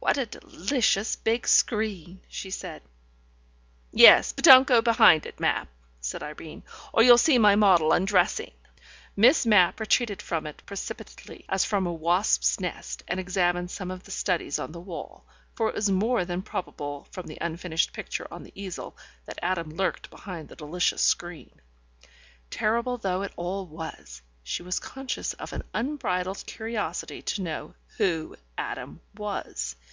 "What 0.00 0.18
a 0.18 0.26
delicious 0.26 1.16
big 1.16 1.48
screen," 1.48 2.20
she 2.28 2.50
said. 2.50 2.82
"Yes, 3.90 4.34
but 4.34 4.44
don't 4.44 4.66
go 4.66 4.82
behind 4.82 5.24
it, 5.24 5.40
Mapp," 5.40 5.66
said 6.02 6.22
Irene, 6.22 6.62
"or 6.92 7.02
you'll 7.02 7.16
see 7.16 7.38
my 7.38 7.56
model 7.56 7.90
undressing." 7.90 8.50
Miss 9.16 9.46
Mapp 9.46 9.80
retreated 9.80 10.20
from 10.20 10.46
it 10.46 10.62
precipitately, 10.66 11.46
as 11.48 11.64
from 11.64 11.86
a 11.86 11.92
wasp's 11.92 12.60
nest, 12.60 13.02
and 13.08 13.18
examined 13.18 13.70
some 13.70 13.90
of 13.90 14.02
the 14.04 14.10
studies 14.10 14.58
on 14.58 14.72
the 14.72 14.78
wall, 14.80 15.24
for 15.54 15.70
it 15.70 15.74
was 15.74 15.88
more 15.90 16.26
than 16.26 16.42
probable 16.42 17.08
from 17.10 17.26
the 17.26 17.38
unfinished 17.40 17.94
picture 17.94 18.28
on 18.30 18.42
the 18.42 18.52
easel 18.54 18.94
that 19.24 19.38
Adam 19.40 19.70
lurked 19.70 20.10
behind 20.10 20.50
the 20.50 20.54
delicious 20.56 21.00
screen. 21.00 21.62
Terrible 22.50 22.98
though 22.98 23.22
it 23.22 23.32
all 23.36 23.64
was, 23.66 24.20
she 24.42 24.62
was 24.62 24.78
conscious 24.78 25.32
of 25.32 25.54
an 25.54 25.64
unbridled 25.72 26.44
curiosity 26.44 27.22
to 27.22 27.40
know 27.42 27.74
who 27.96 28.36
Adam 28.58 29.00
was. 29.16 29.74